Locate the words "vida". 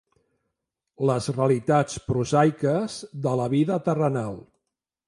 3.57-3.79